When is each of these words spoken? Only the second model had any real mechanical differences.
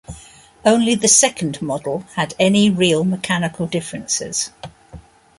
Only 0.65 0.95
the 0.95 1.07
second 1.07 1.61
model 1.61 2.07
had 2.15 2.33
any 2.39 2.71
real 2.71 3.03
mechanical 3.03 3.67
differences. 3.67 4.49